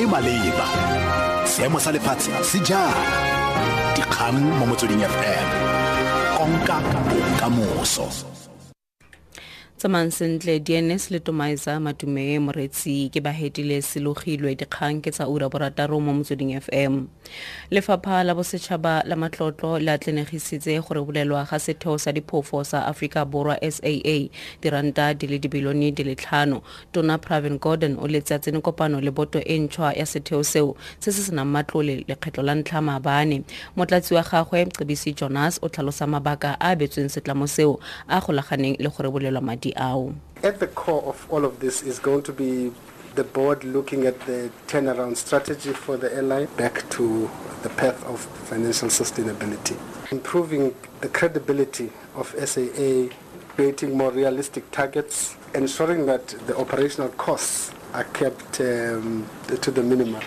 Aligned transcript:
e 0.00 0.06
maleba. 0.06 0.66
Seemo 1.44 1.78
sa 1.78 1.92
lefatshe 1.92 2.32
se 2.42 2.58
jang? 2.64 2.96
Dikgang 3.96 4.40
mo 4.58 4.64
motsweding 4.72 5.04
fm 5.04 5.48
konka 6.36 6.76
bokamoso 7.08 8.08
tsamayng 9.80 10.12
sentle 10.12 10.60
dns 10.60 11.10
le 11.10 11.18
tomaiza 11.20 11.80
matumee 11.80 12.38
moretsi 12.38 13.08
ke 13.12 13.20
bahedile 13.24 13.80
selogilwe 13.82 14.52
dikgang 14.54 15.00
ke 15.00 15.10
tsa 15.10 15.24
ura 15.24 15.48
borataro 15.48 15.96
mo 16.04 16.12
motsweding 16.12 16.52
fm 16.60 17.08
lefapha 17.70 18.24
la 18.24 18.34
bosetšhaba 18.34 19.02
la 19.08 19.16
matlotlo 19.16 19.78
le 19.78 19.92
atlenegisitse 19.92 20.80
gore 20.84 21.00
bolelwa 21.00 21.44
ga 21.48 21.58
setheo 21.58 21.98
sa 21.98 22.12
diphofo 22.12 22.64
sa 22.64 22.86
aforika 22.86 23.24
borwa 23.24 23.56
saa 23.70 24.28
diranta 24.60 25.14
di 25.14 25.26
le 25.26 25.38
dibilione 25.38 25.94
di 25.94 26.04
le 26.04 26.14
tlhano. 26.14 26.62
Tona 26.92 27.18
pravin 27.18 27.58
gordon 27.58 27.96
o 27.98 28.06
letse 28.06 28.34
a 28.34 28.38
tsene 28.38 28.60
kopano 28.60 29.00
le 29.00 29.10
boto 29.10 29.38
e 29.38 29.58
ntšhwa 29.58 29.94
ya 29.96 30.06
setheo 30.06 30.42
seo 30.42 30.76
se 30.98 31.12
se 31.12 31.22
senang 31.22 31.46
matlole 31.46 32.04
lekgetlo 32.08 32.42
la 32.42 32.54
ntlha 32.54 32.82
maabane. 32.82 33.44
Motlatsi 33.76 34.14
wa 34.14 34.22
gagwe 34.22 34.66
cebisi 34.66 35.12
jonas 35.12 35.58
o 35.62 35.68
tlhalosa 35.68 36.06
mabaka 36.06 36.56
a 36.60 36.70
a 36.70 36.76
betsweng 36.76 37.08
setlamo 37.08 37.46
seo 37.46 37.80
a 38.08 38.20
golaganeng 38.20 38.76
le 38.78 38.88
gore 38.88 39.10
bolelwa 39.10 39.40
madi 39.40 39.69
At 40.42 40.58
the 40.58 40.66
core 40.66 41.02
of 41.04 41.26
all 41.30 41.44
of 41.44 41.60
this 41.60 41.82
is 41.82 41.98
going 41.98 42.22
to 42.22 42.32
be 42.32 42.72
the 43.14 43.24
board 43.24 43.64
looking 43.64 44.06
at 44.06 44.18
the 44.20 44.50
turnaround 44.68 45.16
strategy 45.16 45.72
for 45.72 45.96
the 45.96 46.12
airline 46.14 46.46
back 46.56 46.88
to 46.90 47.28
the 47.62 47.68
path 47.70 48.02
of 48.06 48.20
financial 48.48 48.88
sustainability. 48.88 49.76
Improving 50.12 50.74
the 51.00 51.08
credibility 51.08 51.90
of 52.14 52.34
SAA, 52.38 53.14
creating 53.56 53.96
more 53.96 54.10
realistic 54.10 54.70
targets, 54.70 55.36
ensuring 55.54 56.06
that 56.06 56.28
the 56.46 56.56
operational 56.56 57.08
costs 57.10 57.72
are 57.92 58.04
kept 58.04 58.60
um, 58.60 59.28
to 59.60 59.70
the 59.70 59.82
minimum. 59.82 60.22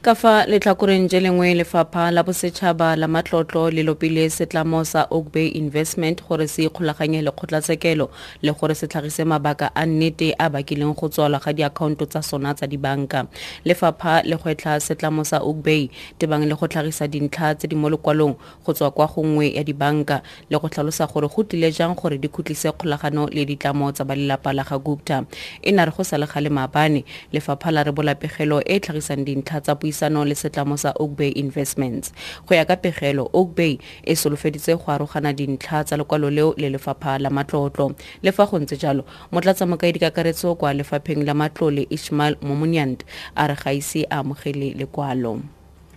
Ka 0.00 0.14
fa 0.16 0.46
letlhakoreng 0.48 1.12
je 1.12 1.20
lengwe 1.20 1.54
lefapha 1.54 2.08
la 2.10 2.22
bosetšhaba 2.24 2.96
la 2.96 3.04
matlotlo 3.06 3.68
le 3.70 3.82
lopile 3.84 4.30
setlamo 4.30 4.80
sa 4.84 5.04
oak 5.10 5.28
bay 5.28 5.52
investment 5.52 6.24
gore 6.24 6.48
se 6.48 6.64
ikgolaganye 6.64 7.20
le 7.22 7.30
kgotlatshekelo 7.30 8.08
le 8.42 8.52
gore 8.52 8.74
se 8.74 8.86
tlhagise 8.88 9.24
mabaka 9.28 9.68
a 9.74 9.84
nnete 9.86 10.32
a 10.38 10.48
bakileng 10.48 10.96
go 10.96 11.08
tswalwa 11.08 11.38
ga 11.44 11.52
diakhaonto 11.52 12.06
tsa 12.06 12.22
sona 12.22 12.54
tsa 12.54 12.66
dibanka. 12.66 13.26
Lefapha 13.64 14.22
le 14.24 14.36
gwetlha 14.40 14.80
setlamo 14.80 15.20
sa 15.24 15.44
oak 15.44 15.60
bay 15.60 15.90
tebang 16.18 16.48
le 16.48 16.56
go 16.56 16.66
tlhagisa 16.66 17.04
dintlha 17.04 17.54
tse 17.54 17.68
di 17.68 17.76
mo 17.76 17.90
lekwalong 17.92 18.34
go 18.64 18.72
tswa 18.72 18.90
kwa 18.90 19.06
gongwe 19.06 19.52
ya 19.52 19.62
dibanka 19.64 20.22
le 20.48 20.56
go 20.58 20.68
tlhalosa 20.68 21.12
gore 21.12 21.28
go 21.28 21.44
tlile 21.44 21.72
jang 21.76 21.92
gore 21.94 22.16
di 22.16 22.28
khutlise 22.28 22.72
kgolagano 22.72 23.28
le 23.28 23.44
ditlamo 23.44 23.92
tsa 23.92 24.04
balelapa 24.08 24.52
la 24.56 24.64
ga 24.64 24.78
gupta. 24.78 25.24
E 25.60 25.72
na 25.72 25.84
re 25.84 25.92
go 25.92 26.02
sa 26.02 26.16
le 26.16 26.24
gale 26.24 26.48
maabane 26.48 27.04
lefapha 27.32 27.68
la 27.70 27.84
re 27.84 27.92
bolapegelo 27.92 28.64
e 28.64 28.76
e 28.76 28.80
tlhagisang 28.80 29.28
dintlha 29.28 29.60
tsa 29.60 29.76
le 30.24 30.34
setlamo 30.34 30.76
sa 30.78 30.92
oak 30.98 31.16
bay 31.16 31.32
investments 31.36 32.12
go 32.46 32.54
ya 32.54 32.64
ka 32.64 32.76
pegelo 32.76 33.30
oak 33.32 33.54
bay 33.54 33.78
e 34.04 34.14
solofeditse 34.14 34.74
go 34.76 34.92
arogana 34.92 35.32
dintlha 35.32 35.84
tsa 35.84 35.96
lekwalo 35.96 36.30
leo 36.30 36.54
le 36.56 36.70
lefapha 36.70 37.18
la 37.18 37.30
matlotlo 37.30 37.94
le 38.22 38.32
fa 38.32 38.46
go 38.46 38.58
ntse 38.58 38.76
jalo 38.76 39.04
kwa 40.58 40.74
lefapheng 40.74 41.24
la 41.24 41.34
matlole 41.34 41.86
ishmael 41.90 42.36
a 43.36 43.46
re 43.46 43.54
ga 43.64 43.72
ise 43.72 44.06
a 44.10 44.18
amogele 44.20 44.74
lekwalo 44.74 45.40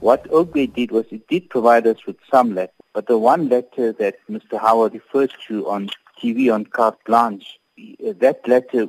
What 0.00 0.30
Oakbay 0.30 0.72
did 0.72 0.92
was 0.92 1.06
it 1.10 1.26
did 1.26 1.50
provide 1.50 1.84
us 1.86 2.06
with 2.06 2.16
some 2.30 2.54
letters, 2.54 2.74
but 2.94 3.08
the 3.08 3.18
one 3.18 3.48
letter 3.48 3.92
that 3.94 4.14
Mr. 4.30 4.56
Howa 4.56 4.90
refers 4.90 5.30
to 5.48 5.68
on 5.68 5.90
TV 6.22 6.54
on 6.54 6.66
carte 6.66 7.02
blanche, 7.04 7.58
uh, 8.06 8.12
that 8.20 8.46
letter 8.46 8.86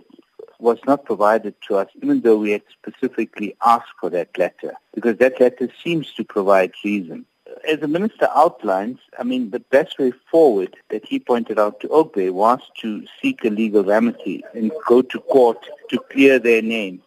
was 0.60 0.80
not 0.86 1.06
provided 1.06 1.56
to 1.68 1.76
us, 1.78 1.88
even 2.02 2.22
though 2.22 2.38
we 2.38 2.52
had 2.52 2.64
specifically 2.72 3.56
asked 3.66 3.94
for 4.00 4.10
that 4.10 4.38
letter, 4.38 4.74
because 4.94 5.18
that 5.18 5.40
letter 5.40 5.70
seems 5.84 6.14
to 6.14 6.24
provide 6.24 6.74
reason. 6.84 7.26
As 7.68 7.80
the 7.80 7.88
minister 7.88 8.28
outlines, 8.36 9.00
I 9.18 9.24
mean, 9.24 9.50
the 9.50 9.60
best 9.60 9.98
way 9.98 10.12
forward 10.30 10.78
that 10.90 11.06
he 11.06 11.20
pointed 11.20 11.58
out 11.58 11.80
to 11.80 11.88
Oakbay 11.88 12.32
was 12.32 12.60
to 12.82 13.06
seek 13.22 13.44
a 13.44 13.50
legal 13.50 13.84
remedy 13.84 14.44
and 14.54 14.72
go 14.88 15.02
to 15.02 15.20
court 15.22 15.66
to 15.90 16.00
clear 16.12 16.38
their 16.38 16.62
name. 16.62 17.02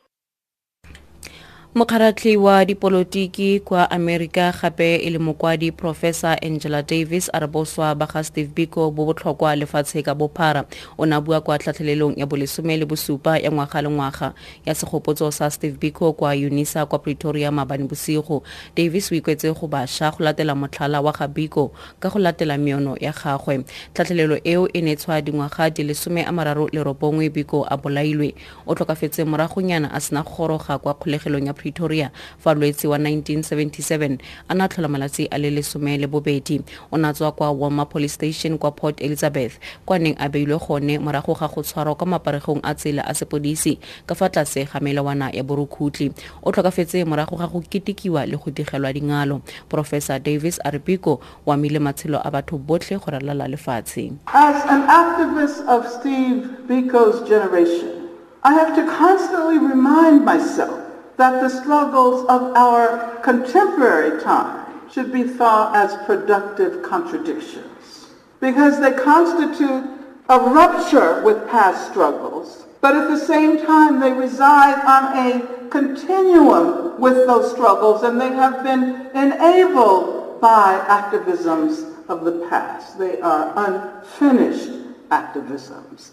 Mokgaratlhi 1.75 2.37
wa 2.37 2.65
dipolotiki 2.65 3.61
kwa 3.61 3.91
amerika 3.91 4.53
gape 4.63 4.97
e 4.97 5.11
le 5.11 5.19
mokwadi 5.19 5.73
professor 5.73 6.37
angela 6.43 6.83
davis 6.83 7.31
a 7.33 7.39
re 7.41 7.47
boswa 7.47 7.95
ba 7.95 8.07
ga 8.07 8.23
steve 8.25 8.53
biko 8.55 8.91
bo 8.91 9.07
botlhokwa 9.07 9.57
lefatshe 9.57 10.03
ka 10.05 10.15
bophara. 10.15 10.67
O 10.99 11.07
ne 11.07 11.17
a 11.17 11.21
bua 11.21 11.41
kwa 11.41 11.59
tlhatlhelelong 11.59 12.19
ya 12.19 12.27
bolesome 12.27 12.77
le 12.77 12.85
bosupa 12.85 13.39
ya 13.39 13.51
ngwaga 13.51 13.83
le 13.83 13.89
ngwaga. 13.89 14.35
Ya 14.67 14.75
segopotso 14.75 15.31
sa 15.33 15.51
steve 15.51 15.79
biko 15.81 16.13
kwa 16.13 16.31
unisa 16.33 16.87
kwa 16.87 16.99
pretoria 16.99 17.51
maabane 17.51 17.85
bosigo. 17.89 18.43
Davis 18.77 19.11
o 19.13 19.15
ikwetse 19.15 19.53
go 19.55 19.67
bašwa 19.67 20.11
go 20.11 20.25
latela 20.25 20.55
motlhala 20.55 21.01
wa 21.01 21.13
ga 21.13 21.27
biko 21.29 21.73
ka 22.01 22.11
go 22.11 22.19
latela 22.19 22.59
meono 22.59 22.97
ya 23.01 23.13
gagwe. 23.13 23.65
Tlhatlhelelo 23.95 24.41
eo 24.45 24.69
e 24.73 24.81
ne 24.83 24.97
tshwa 24.97 25.23
dingwaga 25.23 25.71
di 25.71 25.83
lesome 25.85 26.21
a 26.23 26.33
mararo 26.33 26.69
le 26.69 26.85
robongwe 26.85 27.31
biko 27.33 27.65
a 27.65 27.77
bolailwe. 27.79 28.35
O 28.67 28.75
tlhokafetse 28.75 29.25
moragonyana 29.25 29.89
a 29.95 30.01
sena 30.01 30.23
go 30.23 30.31
goroga 30.37 30.79
kwa 30.79 30.95
kgolegelong 30.95 31.47
ya 31.47 31.62
pretoria 31.63 32.11
fa 32.39 32.55
lwetse 32.55 32.89
wa 32.89 32.99
1977 32.99 34.19
a 34.49 34.55
na 34.55 34.69
tlhola 34.69 34.89
malatsi 34.89 35.29
a 35.31 35.39
le 35.39 35.51
lesome 35.51 35.95
le 35.99 36.07
bobedi. 36.07 36.61
O 36.91 36.97
na 36.99 37.13
tswa 37.13 37.33
kwa 37.33 37.51
walmer 37.53 37.87
police 37.89 38.15
station 38.15 38.59
kwa 38.59 38.71
port 38.73 39.01
elizabeth 39.01 39.59
kwa 39.87 39.99
neng 39.99 40.17
a 40.19 40.29
beilwe 40.29 40.59
gone 40.59 40.99
morago 40.99 41.35
ga 41.35 41.49
go 41.49 41.63
tshwarwa 41.63 41.95
kwa 41.95 42.07
maparegong 42.07 42.61
a 42.63 42.75
tsela 42.75 43.05
a 43.07 43.15
sepodisi 43.15 43.79
ka 44.07 44.15
fa 44.15 44.29
tlase 44.29 44.65
ga 44.65 44.81
melawana 44.81 45.31
ya 45.31 45.43
borukhutli 45.43 46.13
o 46.43 46.51
tlhokafetse 46.53 47.05
morago 47.05 47.37
ga 47.37 47.47
go 47.47 47.61
ketekiwa 47.61 48.27
le 48.27 48.37
go 48.37 48.51
digelwa 48.51 48.93
dingalo. 48.93 49.41
Professor 49.69 50.19
davis 50.19 50.59
a 50.65 50.71
re 50.71 50.79
biko 50.79 51.21
o 51.47 51.53
amile 51.53 51.79
matshelo 51.79 52.21
a 52.25 52.31
batho 52.31 52.59
botlhe 52.59 52.99
go 52.99 53.11
ralala 53.13 53.47
lefatshe. 53.49 54.13
As 54.27 54.65
an 54.67 54.83
activist 54.89 55.63
of 55.69 55.87
Steve 55.87 56.67
Biko's 56.67 57.29
generation, 57.29 58.09
I 58.43 58.55
have 58.55 58.75
to 58.75 58.83
constantly 58.87 59.59
remind 59.59 60.25
myself 60.25 60.82
that 61.23 61.41
the 61.41 61.49
struggles 61.49 62.23
of 62.29 62.53
our 62.57 63.21
contemporary 63.23 64.21
time 64.21 64.91
should 64.91 65.13
be 65.13 65.23
thought 65.23 65.73
as 65.73 65.95
productive 66.05 66.83
contradictions 66.83 68.09
because 68.41 68.81
they 68.81 68.91
constitute 68.91 69.85
a 70.31 70.39
rupture 70.41 71.23
with 71.23 71.49
past 71.49 71.89
struggles, 71.89 72.67
but 72.81 72.97
at 72.97 73.09
the 73.09 73.17
same 73.17 73.65
time 73.65 74.01
they 74.01 74.11
reside 74.11 74.85
on 74.85 75.17
a 75.17 75.69
continuum 75.71 77.01
with 77.01 77.25
those 77.29 77.53
struggles 77.53 78.03
and 78.03 78.21
they 78.21 78.33
have 78.33 78.65
been 78.65 79.09
enabled 79.15 80.41
by 80.41 80.75
activisms 80.89 81.89
of 82.09 82.25
the 82.25 82.45
past. 82.51 82.99
They 82.99 83.21
are 83.21 83.53
unfinished 83.55 84.73
activisms. 85.11 86.11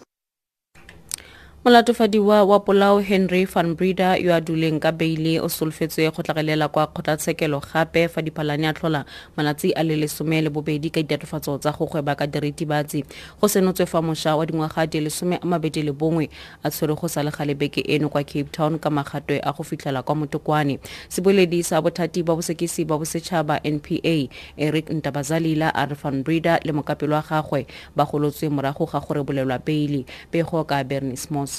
Molatofadiwa 1.64 2.44
wa 2.44 2.60
polao 2.60 3.00
henry 3.00 3.44
van 3.44 3.74
breda 3.74 4.16
yo 4.16 4.34
a 4.34 4.40
duleng 4.40 4.80
ka 4.80 4.92
beile 4.92 5.40
o 5.40 5.48
solofetswe 5.48 6.10
go 6.10 6.22
tlhagelela 6.22 6.68
kwa 6.68 6.86
kgotlatshekelo 6.86 7.60
gape 7.60 8.08
fa 8.08 8.22
diphalane 8.22 8.64
a 8.68 8.72
tlhola 8.72 9.04
malatsi 9.36 9.72
a 9.76 9.84
le 9.84 9.96
lesome 9.96 10.40
le 10.40 10.48
bobedi 10.48 10.88
ka 10.90 11.02
ditatofatso 11.02 11.58
tsa 11.58 11.72
go 11.76 11.84
gweba 11.84 12.16
ka 12.16 12.26
diritibatsi. 12.26 13.04
Go 13.40 13.48
senotswe 13.48 13.86
fa 13.86 14.00
mošwa 14.00 14.36
wa 14.36 14.46
dingwaga 14.46 14.86
di 14.86 15.00
lesome 15.00 15.36
a 15.36 15.46
mabedi 15.46 15.82
le 15.82 15.92
bongwe 15.92 16.30
a 16.64 16.70
tshwere 16.70 16.96
go 16.96 17.08
sa 17.08 17.22
le 17.22 17.30
gale 17.30 17.54
beke 17.54 17.84
eno 17.84 18.08
kwa 18.08 18.24
cape 18.24 18.48
town 18.52 18.78
ka 18.78 18.88
magatwe 18.88 19.40
a 19.44 19.52
go 19.52 19.62
fitlhela 19.62 20.02
kwa 20.02 20.14
motokwane. 20.14 20.80
Seboledi 21.08 21.62
sa 21.62 21.82
bothati 21.82 22.22
ba 22.24 22.36
bosekisi 22.36 22.88
ba 22.88 22.96
bosetšhaba 22.96 23.60
npa 23.64 24.28
eric 24.56 24.88
ntabazalila 24.88 25.74
a 25.76 25.84
re 25.84 25.94
van 25.94 26.22
breda 26.24 26.56
le 26.64 26.72
mokapelo 26.72 27.16
wa 27.16 27.22
gagwe 27.22 27.66
ba 27.96 28.08
golotswe 28.08 28.48
morago 28.48 28.86
ga 28.88 29.00
go 29.00 29.14
rebolelwa 29.14 29.58
beile 29.58 30.06
pego 30.32 30.64
ka 30.64 30.80
bernice 30.84 31.28
moss 31.30 31.49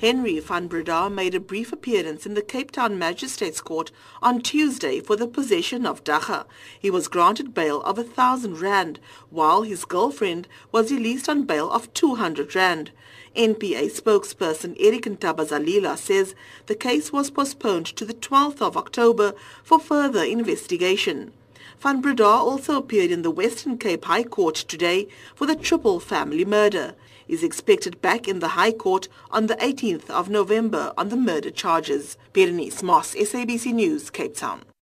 Henry 0.00 0.40
van 0.40 0.66
Breda 0.66 1.08
made 1.08 1.36
a 1.36 1.40
brief 1.40 1.72
appearance 1.72 2.26
in 2.26 2.34
the 2.34 2.42
Cape 2.42 2.72
Town 2.72 2.98
Magistrates 2.98 3.60
Court 3.60 3.92
on 4.20 4.40
Tuesday 4.40 5.00
for 5.00 5.14
the 5.14 5.28
possession 5.28 5.86
of 5.86 6.02
dagga. 6.02 6.46
He 6.78 6.90
was 6.90 7.06
granted 7.06 7.54
bail 7.54 7.80
of 7.82 7.96
a 7.96 8.02
thousand 8.02 8.60
rand, 8.60 8.98
while 9.30 9.62
his 9.62 9.84
girlfriend 9.84 10.48
was 10.72 10.90
released 10.90 11.28
on 11.28 11.44
bail 11.44 11.70
of 11.70 11.94
200 11.94 12.54
rand. 12.56 12.90
NPA 13.36 13.90
spokesperson 13.90 14.76
Eric 14.80 15.04
Ntabazalila 15.04 15.96
says 15.96 16.34
the 16.66 16.74
case 16.74 17.12
was 17.12 17.30
postponed 17.30 17.86
to 17.86 18.04
the 18.04 18.14
12th 18.14 18.60
of 18.60 18.76
October 18.76 19.34
for 19.62 19.78
further 19.78 20.24
investigation. 20.24 21.32
Van 21.80 22.00
Breda 22.00 22.24
also 22.24 22.76
appeared 22.76 23.10
in 23.10 23.22
the 23.22 23.30
Western 23.30 23.78
Cape 23.78 24.04
High 24.04 24.24
Court 24.24 24.54
today 24.54 25.08
for 25.34 25.46
the 25.46 25.56
triple 25.56 26.00
family 26.00 26.44
murder. 26.44 26.94
Is 27.26 27.42
expected 27.42 28.02
back 28.02 28.28
in 28.28 28.40
the 28.40 28.48
High 28.48 28.72
Court 28.72 29.08
on 29.30 29.46
the 29.46 29.56
18th 29.56 30.10
of 30.10 30.28
November 30.28 30.92
on 30.98 31.08
the 31.08 31.16
murder 31.16 31.50
charges. 31.50 32.18
Berenice 32.34 32.82
Moss, 32.82 33.14
SABC 33.14 33.72
News, 33.72 34.10
Cape 34.10 34.36
Town. 34.36 34.60